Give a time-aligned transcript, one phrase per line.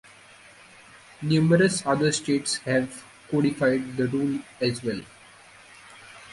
[1.21, 5.01] Numerous other states have codified the rule as well.